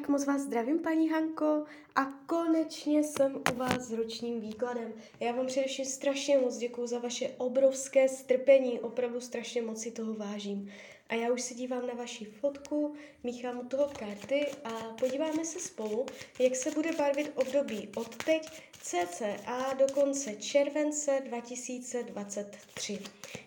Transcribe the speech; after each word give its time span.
Tak 0.00 0.08
moc 0.08 0.26
vás 0.26 0.40
zdravím, 0.40 0.78
paní 0.78 1.08
Hanko, 1.08 1.64
a 1.94 2.04
konečně 2.26 3.04
jsem 3.04 3.42
u 3.52 3.56
vás 3.56 3.82
s 3.82 3.92
ročním 3.92 4.40
výkladem. 4.40 4.92
Já 5.20 5.32
vám 5.32 5.46
především 5.46 5.84
strašně 5.84 6.38
moc 6.38 6.56
děkuji 6.56 6.86
za 6.86 6.98
vaše 6.98 7.28
obrovské 7.38 8.08
strpení, 8.08 8.80
opravdu 8.80 9.20
strašně 9.20 9.62
moc 9.62 9.82
si 9.82 9.90
toho 9.90 10.14
vážím. 10.14 10.72
A 11.08 11.14
já 11.14 11.32
už 11.32 11.42
se 11.42 11.54
dívám 11.54 11.86
na 11.86 11.94
vaši 11.94 12.24
fotku, 12.24 12.94
míchám 13.24 13.58
u 13.58 13.64
toho 13.64 13.90
karty 13.98 14.46
a 14.64 14.70
podíváme 14.70 15.44
se 15.44 15.60
spolu, 15.60 16.06
jak 16.38 16.56
se 16.56 16.70
bude 16.70 16.92
barvit 16.92 17.32
období 17.34 17.88
od 17.96 18.24
teď 18.24 18.62
cca 18.82 19.72
do 19.78 19.86
konce 19.94 20.34
července 20.34 21.22
2023. 21.26 22.98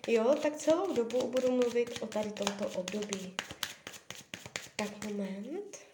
Jo, 0.08 0.36
tak 0.42 0.56
celou 0.56 0.94
dobu 0.94 1.28
budu 1.28 1.52
mluvit 1.52 2.00
o 2.02 2.08
tady 2.08 2.32
tomto 2.32 2.80
období. 2.80 3.36
Tak 4.76 5.06
moment. 5.06 5.94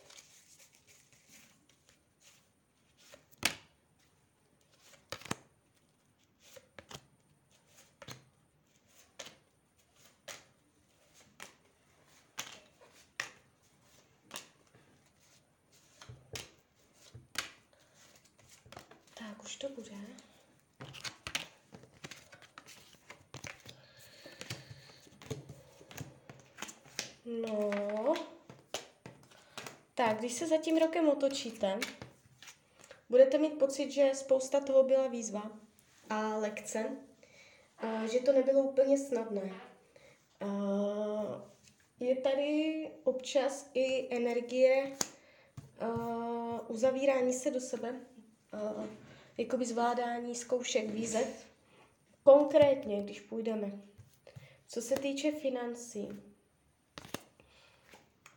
Tak, 19.20 19.44
už 19.44 19.48
to 19.60 19.70
bude. 19.70 19.92
No. 27.26 28.14
Tak, 29.96 30.20
když 30.20 30.34
se 30.34 30.48
za 30.48 30.58
tím 30.58 30.78
rokem 30.78 31.10
otočíte, 31.10 31.80
budete 33.10 33.38
mít 33.38 33.60
pocit, 33.60 33.92
že 33.92 34.12
spousta 34.14 34.60
toho 34.60 34.84
byla 34.84 35.08
výzva 35.08 35.52
a 36.10 36.38
lekce, 36.38 36.98
a 37.78 38.08
že 38.08 38.20
to 38.20 38.34
nebylo 38.34 38.64
úplně 38.64 38.98
snadné. 38.98 39.52
A 40.40 40.46
je 42.00 42.16
tady 42.16 42.92
občas 43.04 43.70
i 43.74 44.16
energie 44.16 44.98
uzavírání 46.68 47.34
se 47.34 47.52
do 47.52 47.60
sebe, 47.60 48.00
jakoby 49.40 49.66
zvládání 49.66 50.36
zkoušek, 50.36 50.90
výzev. 50.90 51.46
Konkrétně, 52.24 53.04
když 53.04 53.22
půjdeme, 53.22 53.72
co 54.68 54.82
se 54.82 54.96
týče 54.96 55.32
financí, 55.32 56.08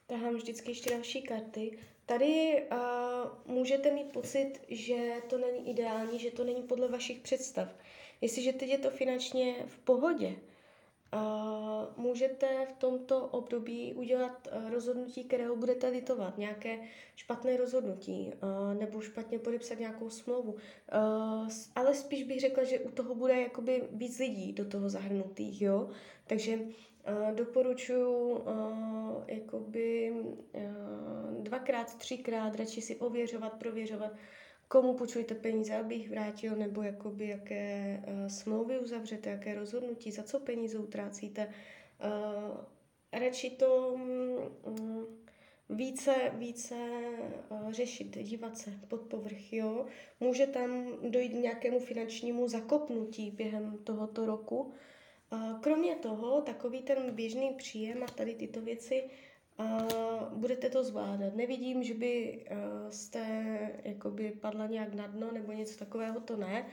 tahám 0.06 0.34
vždycky 0.34 0.70
ještě 0.70 0.90
další 0.90 1.22
karty. 1.22 1.78
Tady 2.06 2.62
uh, 2.72 3.54
můžete 3.54 3.90
mít 3.90 4.12
pocit, 4.12 4.52
že 4.68 5.12
to 5.30 5.38
není 5.38 5.70
ideální, 5.70 6.18
že 6.18 6.30
to 6.30 6.44
není 6.44 6.62
podle 6.62 6.88
vašich 6.88 7.20
představ. 7.20 7.68
Jestliže 8.20 8.52
teď 8.52 8.68
je 8.68 8.78
to 8.78 8.90
finančně 8.90 9.54
v 9.66 9.78
pohodě, 9.78 10.36
můžete 11.96 12.66
v 12.66 12.72
tomto 12.72 13.26
období 13.26 13.94
udělat 13.94 14.48
uh, 14.52 14.70
rozhodnutí, 14.70 15.24
kterého 15.24 15.56
budete 15.56 15.88
litovat, 15.88 16.38
nějaké 16.38 16.78
špatné 17.16 17.56
rozhodnutí 17.56 18.32
uh, 18.42 18.74
nebo 18.78 19.00
špatně 19.00 19.38
podepsat 19.38 19.78
nějakou 19.78 20.10
smlouvu. 20.10 20.52
Uh, 20.52 20.60
ale 21.74 21.94
spíš 21.94 22.24
bych 22.24 22.40
řekla, 22.40 22.64
že 22.64 22.78
u 22.78 22.90
toho 22.90 23.14
bude 23.14 23.40
jakoby 23.40 23.82
víc 23.92 24.18
lidí 24.18 24.52
do 24.52 24.64
toho 24.64 24.88
zahrnutých, 24.88 25.62
jo. 25.62 25.90
Takže 26.26 26.58
doporučuji 27.34 28.44
jakoby 29.26 30.14
dvakrát, 31.40 31.98
třikrát 31.98 32.54
radši 32.54 32.80
si 32.80 32.96
ověřovat, 32.96 33.52
prověřovat, 33.52 34.12
komu 34.72 34.94
půjčujete 34.94 35.34
peníze, 35.34 35.76
aby 35.76 35.94
jich 35.94 36.10
vrátil, 36.10 36.56
nebo 36.56 36.82
jakoby 36.82 37.28
jaké 37.28 38.02
uh, 38.06 38.26
smlouvy 38.26 38.78
uzavřete, 38.78 39.30
jaké 39.30 39.54
rozhodnutí, 39.54 40.12
za 40.12 40.22
co 40.22 40.40
peníze 40.40 40.78
utrácíte. 40.78 41.46
Uh, 41.46 42.56
radši 43.12 43.50
to 43.50 43.88
um, 44.64 45.06
více, 45.70 46.14
více 46.34 46.74
uh, 47.50 47.72
řešit, 47.72 48.18
dívat 48.18 48.58
se 48.58 48.70
pod 48.88 49.00
povrch, 49.00 49.52
jo. 49.52 49.86
Může 50.20 50.46
tam 50.46 50.86
dojít 51.10 51.28
k 51.32 51.42
nějakému 51.42 51.80
finančnímu 51.80 52.48
zakopnutí 52.48 53.30
během 53.30 53.78
tohoto 53.84 54.26
roku, 54.26 54.72
Kromě 55.60 55.96
toho, 55.96 56.40
takový 56.40 56.82
ten 56.82 57.10
běžný 57.10 57.54
příjem 57.54 58.02
a 58.02 58.06
tady 58.06 58.34
tyto 58.34 58.60
věci, 58.60 59.04
budete 60.30 60.70
to 60.70 60.84
zvládat. 60.84 61.34
Nevidím, 61.34 61.82
že 61.82 61.94
by 61.94 62.44
jste 62.90 63.24
jakoby 63.84 64.30
padla 64.30 64.66
nějak 64.66 64.94
na 64.94 65.06
dno 65.06 65.32
nebo 65.32 65.52
něco 65.52 65.78
takového, 65.78 66.20
to 66.20 66.36
ne. 66.36 66.66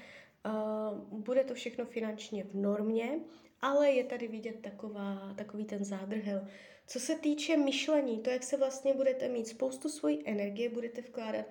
Bude 1.10 1.44
to 1.44 1.54
všechno 1.54 1.86
finančně 1.86 2.44
v 2.44 2.54
normě, 2.54 3.20
ale 3.62 3.92
je 3.92 4.04
tady 4.04 4.28
vidět 4.28 4.62
taková, 4.62 5.34
takový 5.38 5.66
ten 5.66 5.86
zádrhel. 5.86 6.48
Co 6.88 7.00
se 7.00 7.16
týče 7.16 7.58
myšlení, 7.58 8.20
to, 8.20 8.30
jak 8.30 8.44
se 8.44 8.58
vlastně 8.58 8.94
budete 8.94 9.30
mít 9.30 9.48
spoustu 9.48 9.90
svojí 9.90 10.22
energie, 10.26 10.70
budete 10.70 11.02
vkládat 11.02 11.46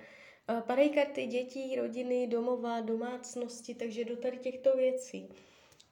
padají 0.66 0.90
karty 0.90 1.26
dětí, 1.26 1.76
rodiny, 1.76 2.26
domova, 2.26 2.80
domácnosti, 2.80 3.74
takže 3.74 4.04
do 4.04 4.16
tady 4.16 4.36
těchto 4.36 4.76
věcí. 4.76 5.28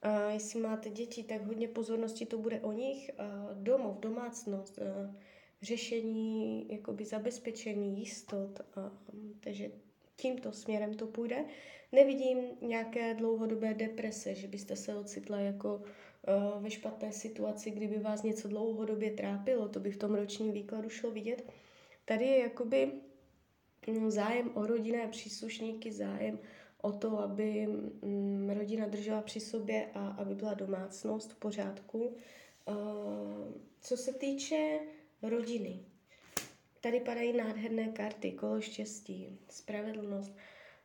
A 0.01 0.29
jestli 0.29 0.61
máte 0.61 0.89
děti, 0.89 1.23
tak 1.23 1.45
hodně 1.45 1.67
pozornosti 1.67 2.25
to 2.25 2.37
bude 2.37 2.61
o 2.61 2.71
nich. 2.71 3.11
A 3.19 3.49
domov, 3.53 3.99
domácnost, 3.99 4.79
a 4.79 5.15
řešení, 5.61 6.67
jakoby 6.69 7.05
zabezpečení, 7.05 7.99
jistot. 7.99 8.59
A, 8.75 8.91
takže 9.39 9.71
tímto 10.15 10.51
směrem 10.51 10.93
to 10.93 11.07
půjde. 11.07 11.45
Nevidím 11.91 12.37
nějaké 12.61 13.13
dlouhodobé 13.13 13.73
deprese, 13.73 14.35
že 14.35 14.47
byste 14.47 14.75
se 14.75 14.95
ocitla 14.95 15.39
jako 15.39 15.75
uh, 15.75 16.63
ve 16.63 16.71
špatné 16.71 17.11
situaci, 17.11 17.71
kdyby 17.71 17.99
vás 17.99 18.23
něco 18.23 18.47
dlouhodobě 18.47 19.11
trápilo, 19.11 19.69
to 19.69 19.79
by 19.79 19.91
v 19.91 19.97
tom 19.97 20.15
ročním 20.15 20.51
výkladu 20.51 20.89
šlo 20.89 21.11
vidět. 21.11 21.49
Tady 22.05 22.25
je 22.25 22.39
jakoby 22.39 22.91
mm, 23.87 24.11
zájem 24.11 24.51
o 24.53 24.65
rodinné 24.65 25.07
příslušníky, 25.07 25.91
zájem 25.91 26.39
o 26.81 26.91
to, 26.91 27.19
aby 27.19 27.67
mm, 27.67 28.49
rodina 28.49 28.87
držela 28.87 29.21
při 29.21 29.39
sobě 29.39 29.87
a 29.93 30.07
aby 30.07 30.35
byla 30.35 30.53
domácnost 30.53 31.31
v 31.31 31.35
pořádku. 31.35 32.15
Co 33.81 33.97
se 33.97 34.13
týče 34.13 34.79
rodiny, 35.21 35.85
tady 36.81 36.99
padají 36.99 37.37
nádherné 37.37 37.87
karty, 37.87 38.31
kolo 38.31 38.61
štěstí, 38.61 39.39
spravedlnost. 39.49 40.35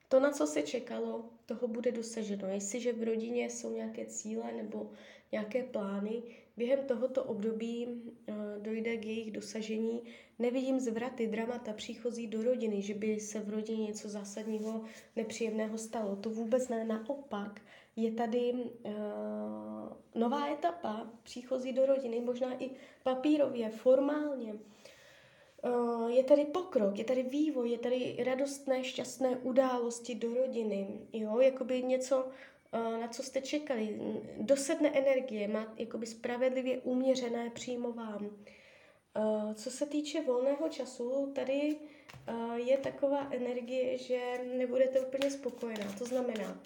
To, 0.09 0.21
na 0.21 0.31
co 0.31 0.47
se 0.47 0.63
čekalo, 0.63 1.31
toho 1.47 1.69
bude 1.69 1.93
dosaženo. 1.93 2.49
Jestliže 2.49 2.93
v 2.93 3.03
rodině 3.03 3.51
jsou 3.51 3.73
nějaké 3.73 4.07
cíle 4.07 4.53
nebo 4.53 4.91
nějaké 5.33 5.63
plány, 5.63 6.23
během 6.63 6.87
tohoto 6.87 7.25
období 7.25 7.87
uh, 7.87 8.35
dojde 8.59 8.97
k 8.97 9.05
jejich 9.05 9.31
dosažení. 9.31 10.03
Nevidím 10.39 10.81
zvraty, 10.81 11.27
dramata, 11.27 11.73
příchozí 11.73 12.27
do 12.27 12.43
rodiny, 12.43 12.83
že 12.83 12.95
by 12.95 13.21
se 13.21 13.41
v 13.41 13.51
rodině 13.51 13.87
něco 13.87 14.09
zásadního, 14.09 14.85
nepříjemného 15.17 15.79
stalo. 15.79 16.17
To 16.17 16.31
vůbec 16.31 16.69
ne, 16.69 16.85
naopak. 16.85 17.61
Je 17.97 18.13
tady 18.13 18.53
uh, 18.53 18.93
nová 20.15 20.53
etapa, 20.53 21.11
příchozí 21.23 21.73
do 21.73 21.87
rodiny, 21.87 22.21
možná 22.21 22.63
i 22.63 22.71
papírově, 23.03 23.71
formálně. 23.71 24.55
Uh, 24.55 26.09
je 26.11 26.25
tady 26.25 26.45
pokrok, 26.45 26.99
je 26.99 27.05
tady 27.05 27.23
vývoj, 27.23 27.71
je 27.71 27.79
tady 27.79 28.17
radostné, 28.25 28.85
šťastné 28.85 29.37
události 29.37 30.15
do 30.15 30.35
rodiny, 30.35 30.89
jo, 31.13 31.41
jakoby 31.41 31.83
něco, 31.83 32.29
na 32.73 33.09
co 33.09 33.23
jste 33.23 33.41
čekali. 33.41 34.01
Dosedne 34.41 34.91
energie, 34.91 35.49
má 35.49 35.75
jakoby 35.77 36.07
spravedlivě 36.07 36.79
uměřené 36.79 37.51
přímo 37.51 37.93
vám. 37.93 38.31
Co 39.55 39.71
se 39.71 39.87
týče 39.87 40.23
volného 40.23 40.69
času, 40.69 41.33
tady 41.35 41.77
je 42.55 42.77
taková 42.77 43.29
energie, 43.31 43.99
že 43.99 44.21
nebudete 44.59 45.01
úplně 45.01 45.31
spokojená. 45.31 45.93
To 45.99 46.05
znamená, 46.05 46.61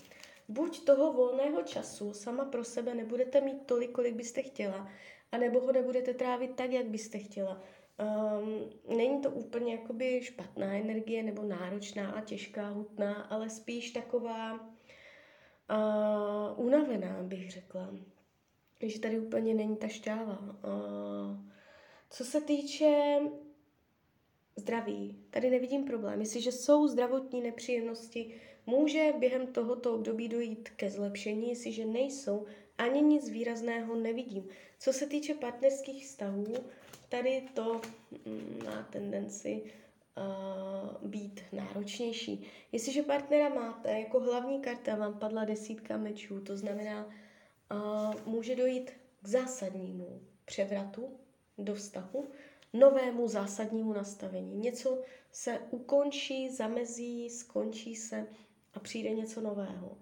buď 0.49 0.85
toho 0.85 1.13
volného 1.13 1.63
času 1.63 2.13
sama 2.13 2.45
pro 2.45 2.65
sebe 2.65 2.95
nebudete 2.95 3.41
mít 3.41 3.67
tolik, 3.67 3.91
kolik 3.91 4.15
byste 4.15 4.43
chtěla, 4.43 4.89
anebo 5.33 5.61
ho 5.61 5.73
nebudete 5.73 6.15
trávit 6.15 6.55
tak, 6.55 6.73
jak 6.73 6.87
byste 6.87 7.19
chtěla. 7.19 7.63
Um, 7.99 8.71
není 8.97 9.21
to 9.21 9.31
úplně 9.31 9.73
jakoby 9.73 10.21
špatná 10.23 10.75
energie 10.75 11.23
nebo 11.23 11.43
náročná 11.43 12.11
a 12.11 12.21
těžká, 12.21 12.69
hutná, 12.69 13.15
ale 13.15 13.51
spíš 13.51 13.91
taková 13.91 14.69
uh, 15.71 16.67
unavená, 16.67 17.23
bych 17.23 17.51
řekla. 17.51 17.91
Že 18.81 19.01
tady 19.01 19.21
úplně 19.21 19.55
není 19.55 19.77
ta 19.77 19.89
šťáva. 19.89 20.39
Uh, 20.41 21.37
co 22.11 22.25
se 22.25 22.41
týče 22.41 23.21
zdraví, 24.57 25.19
tady 25.31 25.51
nevidím 25.51 25.85
problém. 25.85 26.21
Jestliže 26.21 26.53
jsou 26.53 26.89
zdravotní 26.89 27.41
nepříjemnosti, 27.41 28.35
může 28.67 29.13
během 29.19 29.47
tohoto 29.47 29.95
období 29.95 30.29
dojít 30.29 30.69
ke 30.69 30.91
zlepšení, 30.91 31.49
jestliže 31.49 31.85
nejsou, 31.85 32.47
ani 32.79 33.03
nic 33.03 33.31
výrazného 33.31 33.97
nevidím. 33.97 34.49
Co 34.79 34.93
se 34.93 35.07
týče 35.07 35.35
partnerských 35.35 36.05
vztahů, 36.05 36.55
tady 37.09 37.49
to 37.55 37.81
mm, 38.27 38.63
má 38.65 38.89
tendenci 38.91 39.63
být 41.03 41.41
náročnější. 41.53 42.47
Jestliže 42.73 43.03
partnera 43.03 43.49
máte, 43.49 44.01
jako 44.01 44.21
hlavní 44.21 44.61
karta 44.61 44.97
vám 44.97 45.19
padla 45.19 45.45
desítka 45.45 45.97
mečů, 45.97 46.41
to 46.41 46.57
znamená, 46.57 47.07
uh, 47.07 48.15
může 48.27 48.57
dojít 48.57 48.91
k 49.23 49.29
zásadnímu 49.29 50.21
převratu 50.45 51.11
do 51.59 51.75
vztahu, 51.75 52.25
novému 52.73 53.29
zásadnímu 53.29 53.93
nastavení. 53.93 54.57
Něco 54.57 54.99
se 55.33 55.59
ukončí, 55.71 56.51
zamezí, 56.51 57.31
skončí 57.31 57.97
se 57.97 58.27
a 58.75 58.81
přijde 58.81 59.11
něco 59.11 59.41
nového. 59.41 59.99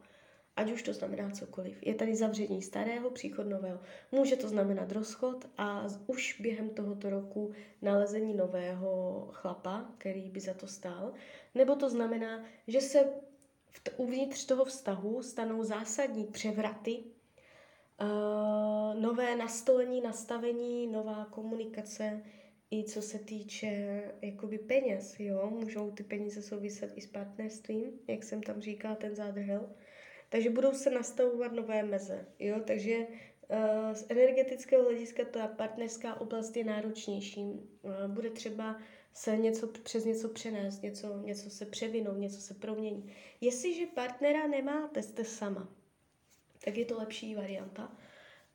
Ať 0.56 0.72
už 0.72 0.82
to 0.82 0.92
znamená 0.92 1.30
cokoliv. 1.30 1.82
Je 1.82 1.94
tady 1.94 2.16
zavření 2.16 2.62
starého, 2.62 3.10
příchod 3.10 3.46
nového. 3.46 3.80
Může 4.12 4.36
to 4.36 4.48
znamenat 4.48 4.92
rozchod 4.92 5.48
a 5.58 5.86
už 6.06 6.40
během 6.40 6.70
tohoto 6.70 7.10
roku 7.10 7.52
nalezení 7.82 8.34
nového 8.34 9.28
chlapa, 9.32 9.90
který 9.98 10.30
by 10.30 10.40
za 10.40 10.54
to 10.54 10.66
stál. 10.66 11.12
Nebo 11.54 11.76
to 11.76 11.90
znamená, 11.90 12.44
že 12.66 12.80
se 12.80 13.04
uvnitř 13.96 14.44
toho 14.44 14.64
vztahu 14.64 15.22
stanou 15.22 15.64
zásadní 15.64 16.24
převraty, 16.24 17.04
uh, 18.00 19.00
nové 19.00 19.36
nastolení, 19.36 20.00
nastavení, 20.00 20.86
nová 20.86 21.24
komunikace, 21.24 22.22
i 22.70 22.84
co 22.84 23.02
se 23.02 23.18
týče 23.18 24.02
jakoby 24.22 24.58
peněz, 24.58 25.20
jo, 25.20 25.50
můžou 25.50 25.90
ty 25.90 26.02
peníze 26.02 26.42
souviset 26.42 26.92
i 26.96 27.00
s 27.00 27.06
partnerstvím, 27.06 27.84
jak 28.08 28.24
jsem 28.24 28.42
tam 28.42 28.60
říkala, 28.60 28.94
ten 28.94 29.14
zádrhel. 29.14 29.70
Takže 30.34 30.50
budou 30.50 30.72
se 30.72 30.90
nastavovat 30.90 31.52
nové 31.52 31.82
meze, 31.82 32.26
jo, 32.38 32.60
takže 32.66 32.98
uh, 32.98 33.92
z 33.92 34.06
energetického 34.08 34.82
hlediska 34.84 35.24
ta 35.24 35.46
partnerská 35.48 36.20
oblast 36.20 36.56
je 36.56 36.64
náročnější. 36.64 37.40
Uh, 37.42 38.06
bude 38.06 38.30
třeba 38.30 38.78
se 39.12 39.36
něco 39.36 39.66
přes 39.66 40.04
něco 40.04 40.28
přenést, 40.28 40.82
něco, 40.82 41.18
něco 41.18 41.50
se 41.50 41.66
převinout, 41.66 42.18
něco 42.18 42.40
se 42.40 42.54
promění. 42.54 43.12
Jestliže 43.40 43.86
partnera 43.86 44.46
nemáte, 44.46 45.02
jste 45.02 45.24
sama, 45.24 45.68
tak 46.64 46.76
je 46.76 46.84
to 46.84 46.98
lepší 46.98 47.34
varianta. 47.34 47.92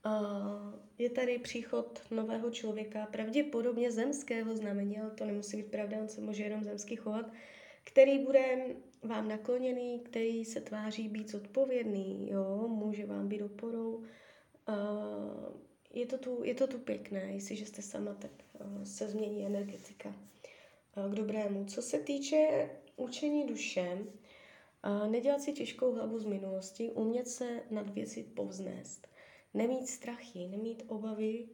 Uh, 0.06 0.74
je 0.98 1.10
tady 1.10 1.38
příchod 1.38 2.02
nového 2.12 2.52
člověka, 2.52 3.06
pravděpodobně 3.06 3.92
zemského 3.92 4.56
znamení, 4.56 5.00
ale 5.00 5.12
to 5.12 5.26
nemusí 5.26 5.58
být 5.58 5.72
pravda, 5.72 5.98
on 5.98 6.08
se 6.08 6.22
může 6.22 6.44
jenom 6.44 6.64
zemský 6.64 6.96
chovat, 6.96 7.31
který 7.91 8.19
bude 8.19 8.75
vám 9.03 9.27
nakloněný, 9.27 10.00
který 10.00 10.45
se 10.45 10.62
tváří 10.62 11.09
být 11.09 11.31
zodpovědný, 11.31 12.30
jo, 12.31 12.68
může 12.68 13.06
vám 13.06 13.27
být 13.27 13.41
oporou. 13.41 13.95
Uh, 13.95 14.06
je, 15.94 16.06
to 16.06 16.18
tu, 16.18 16.44
je 16.44 16.56
to 16.56 16.68
tu 16.68 16.80
pěkné, 16.80 17.21
jestliže 17.21 17.65
jste 17.65 17.81
sama, 17.81 18.13
tak 18.13 18.31
uh, 18.59 18.83
se 18.83 19.07
změní 19.07 19.45
energetika 19.45 20.09
uh, 20.09 21.12
k 21.12 21.15
dobrému. 21.15 21.65
Co 21.65 21.81
se 21.81 22.00
týče 22.00 22.69
učení 22.95 23.47
duše, 23.47 23.97
uh, 23.97 25.07
nedělat 25.12 25.42
si 25.42 25.53
těžkou 25.53 25.94
hlavu 25.94 26.19
z 26.19 26.25
minulosti, 26.25 26.92
umět 26.92 27.27
se 27.27 27.63
nad 27.71 27.89
věci 27.89 28.24
povznést 28.24 29.07
nemít 29.53 29.88
strachy, 29.88 30.47
nemít 30.47 30.83
obavy, 30.88 31.47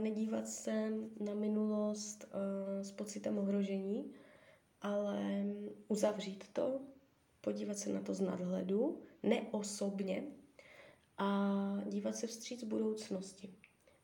nedívat 0.00 0.48
se 0.48 0.92
na 1.20 1.34
minulost 1.34 2.28
s 2.82 2.92
pocitem 2.92 3.38
ohrožení, 3.38 4.12
ale 4.84 5.44
uzavřít 5.88 6.44
to, 6.52 6.80
podívat 7.40 7.78
se 7.78 7.92
na 7.92 8.00
to 8.00 8.14
z 8.14 8.20
nadhledu, 8.20 9.02
neosobně 9.22 10.24
a 11.18 11.50
dívat 11.86 12.16
se 12.16 12.26
vstříc 12.26 12.64
budoucnosti. 12.64 13.54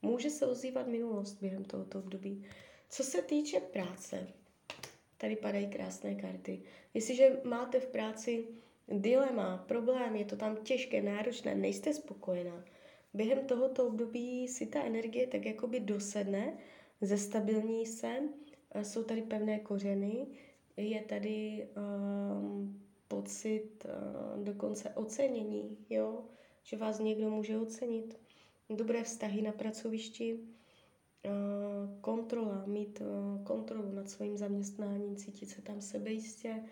Může 0.02 0.30
se 0.30 0.46
ozývat 0.46 0.86
minulost 0.86 1.40
během 1.40 1.64
tohoto 1.64 1.98
období. 1.98 2.44
Co 2.88 3.02
se 3.02 3.22
týče 3.22 3.60
práce, 3.60 4.26
tady 5.16 5.36
padají 5.36 5.70
krásné 5.70 6.14
karty. 6.14 6.62
Jestliže 6.94 7.40
máte 7.44 7.80
v 7.80 7.86
práci 7.86 8.46
dilema, 8.88 9.64
problém, 9.68 10.16
je 10.16 10.24
to 10.24 10.36
tam 10.36 10.56
těžké, 10.56 11.02
náročné, 11.02 11.54
nejste 11.54 11.94
spokojená, 11.94 12.64
během 13.14 13.46
tohoto 13.46 13.86
období 13.86 14.48
si 14.48 14.66
ta 14.66 14.82
energie 14.82 15.26
tak 15.26 15.44
jakoby 15.44 15.80
dosedne, 15.80 16.58
zestabilní 17.00 17.86
se, 17.86 18.16
jsou 18.82 19.04
tady 19.04 19.22
pevné 19.22 19.58
kořeny, 19.58 20.26
je 20.82 21.02
tady 21.02 21.68
um, 21.76 22.82
pocit 23.08 23.84
uh, 23.84 24.44
dokonce 24.44 24.90
ocenění, 24.90 25.78
jo? 25.90 26.24
že 26.62 26.76
vás 26.76 26.98
někdo 26.98 27.30
může 27.30 27.58
ocenit. 27.58 28.20
Dobré 28.70 29.04
vztahy 29.04 29.42
na 29.42 29.52
pracovišti, 29.52 30.34
uh, 30.34 32.00
kontrola, 32.00 32.62
mít 32.66 33.00
uh, 33.00 33.44
kontrolu 33.44 33.92
nad 33.92 34.10
svým 34.10 34.36
zaměstnáním, 34.36 35.16
cítit 35.16 35.46
se 35.46 35.62
tam 35.62 35.80
sebejistě. 35.80 36.62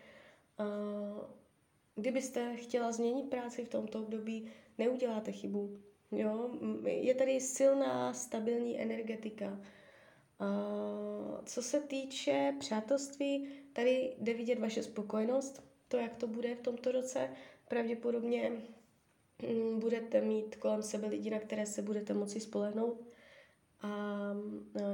Kdybyste 1.94 2.56
chtěla 2.56 2.92
změnit 2.92 3.30
práci 3.30 3.64
v 3.64 3.68
tomto 3.68 4.00
období, 4.00 4.46
neuděláte 4.78 5.32
chybu. 5.32 5.78
Jo? 6.12 6.50
Je 6.84 7.14
tady 7.14 7.40
silná, 7.40 8.14
stabilní 8.14 8.80
energetika. 8.80 9.60
Co 11.44 11.62
se 11.62 11.80
týče 11.80 12.54
přátelství, 12.58 13.48
tady 13.72 14.14
jde 14.18 14.34
vidět 14.34 14.58
vaše 14.58 14.82
spokojenost, 14.82 15.62
to, 15.88 15.96
jak 15.96 16.16
to 16.16 16.26
bude 16.26 16.54
v 16.54 16.60
tomto 16.60 16.92
roce. 16.92 17.30
Pravděpodobně 17.68 18.52
um, 19.42 19.80
budete 19.80 20.20
mít 20.20 20.56
kolem 20.56 20.82
sebe 20.82 21.08
lidi, 21.08 21.30
na 21.30 21.38
které 21.38 21.66
se 21.66 21.82
budete 21.82 22.14
moci 22.14 22.40
spolehnout. 22.40 23.08
A 23.80 23.90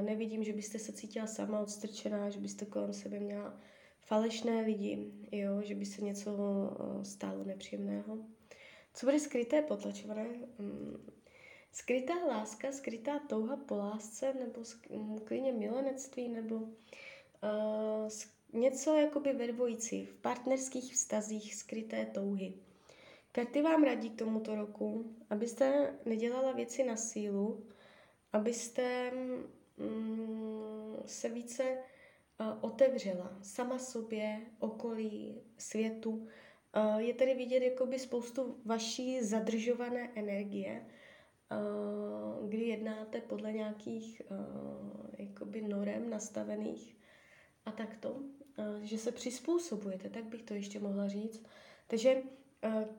nevidím, 0.03 0.45
že 0.45 0.53
byste 0.53 0.79
se 0.79 0.93
cítila 0.93 1.27
sama 1.27 1.61
odstrčená, 1.61 2.31
že 2.31 2.41
byste 2.41 2.65
kolem 2.65 2.93
sebe 2.93 3.21
měla 3.21 3.61
falešné 4.01 4.61
lidi, 4.61 5.13
jo? 5.33 5.63
že 5.63 5.75
by 5.75 5.87
se 5.87 6.03
něco 6.03 6.31
stalo 7.03 7.45
nepříjemného. 7.45 8.19
Co 8.95 9.07
bude 9.07 9.21
skryté, 9.21 9.63
potlačované? 9.63 10.29
Mm, 10.59 11.11
skrytá 11.73 12.15
láska, 12.15 12.73
skrytá 12.73 13.19
touha 13.19 13.57
po 13.57 13.77
lásce, 13.77 14.35
nebo 14.35 14.61
mm, 14.91 15.19
klidně 15.19 15.53
milenectví, 15.53 16.29
nebo 16.29 16.57
uh, 16.57 18.09
něco 18.55 18.95
jakoby 18.95 19.33
ve 19.33 19.47
dvojici, 19.47 20.07
v 20.07 20.15
partnerských 20.15 20.95
vztazích 20.95 21.55
skryté 21.55 22.07
touhy. 22.07 22.55
Karty 23.33 23.63
vám 23.63 23.85
radí 23.85 24.11
k 24.11 24.19
tomuto 24.19 24.55
roku, 24.55 25.17
abyste 25.31 25.95
nedělala 26.05 26.53
věci 26.53 26.85
na 26.85 26.97
sílu, 26.97 27.67
abyste 28.33 29.11
mm, 29.77 30.97
se 31.07 31.29
více 31.29 31.63
uh, 31.63 32.47
otevřela 32.61 33.39
sama 33.43 33.79
sobě, 33.79 34.41
okolí, 34.59 35.41
světu, 35.59 36.29
Eh, 36.75 37.03
je 37.03 37.15
tady 37.15 37.35
vidět 37.35 37.63
jakoby 37.63 37.99
spoustu 37.99 38.57
vaší 38.65 39.23
zadržované 39.23 40.11
energie, 40.15 40.87
eh, 41.51 41.57
kdy 42.49 42.65
jednáte 42.65 43.21
podle 43.21 43.53
nějakých 43.53 44.23
jakoby 45.19 45.63
norem 45.63 46.11
nastavených 46.11 46.97
a 47.65 47.73
takto, 47.73 48.23
že 48.83 48.99
se 48.99 49.13
přizpůsobujete, 49.13 50.11
tak 50.11 50.25
bych 50.25 50.43
to 50.43 50.55
ještě 50.55 50.81
mohla 50.81 51.09
říct. 51.09 51.47
Takže 51.87 52.23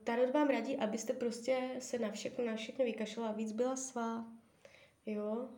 Tarot 0.03 0.33
vám 0.33 0.49
radí, 0.49 0.77
abyste 0.77 1.13
prostě 1.13 1.69
se 1.79 1.99
na 1.99 2.11
všechno, 2.11 2.45
na 2.45 2.55
všechno 2.55 2.85
vykašlela, 2.85 3.31
víc 3.31 3.51
byla 3.51 3.75
svá, 3.75 4.25
jo, 5.05 5.49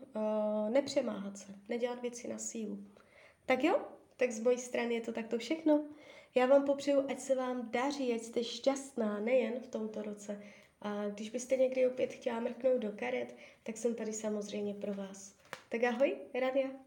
nepřemáhat 0.69 1.37
se, 1.37 1.55
nedělat 1.69 2.01
věci 2.01 2.27
na 2.27 2.37
sílu. 2.37 2.83
Tak 3.45 3.63
jo, 3.63 3.81
tak 4.17 4.31
z 4.31 4.39
mojí 4.39 4.57
strany 4.57 4.93
je 4.93 5.01
to 5.01 5.13
takto 5.13 5.37
všechno. 5.37 5.85
Já 6.35 6.45
vám 6.45 6.65
popřeju, 6.65 7.03
ať 7.09 7.19
se 7.19 7.35
vám 7.35 7.71
daří, 7.71 8.13
ať 8.13 8.21
jste 8.21 8.43
šťastná 8.43 9.19
nejen 9.19 9.59
v 9.59 9.67
tomto 9.67 10.01
roce. 10.01 10.43
A 10.81 11.09
když 11.09 11.29
byste 11.29 11.57
někdy 11.57 11.87
opět 11.87 12.13
chtěla 12.13 12.39
mrknout 12.39 12.81
do 12.81 12.91
karet, 12.91 13.35
tak 13.63 13.77
jsem 13.77 13.95
tady 13.95 14.13
samozřejmě 14.13 14.73
pro 14.73 14.93
vás. 14.93 15.35
Tak 15.69 15.83
ahoj, 15.83 16.17
Rania. 16.33 16.86